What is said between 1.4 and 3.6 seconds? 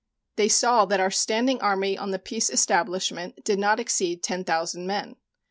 Army on the peace establishment did